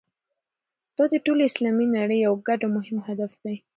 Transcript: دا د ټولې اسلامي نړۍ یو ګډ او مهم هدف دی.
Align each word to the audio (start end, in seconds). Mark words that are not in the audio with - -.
دا 0.97 1.03
د 1.13 1.15
ټولې 1.25 1.43
اسلامي 1.47 1.87
نړۍ 1.97 2.17
یو 2.27 2.33
ګډ 2.47 2.59
او 2.65 2.71
مهم 2.77 2.97
هدف 3.07 3.31
دی. 3.43 3.55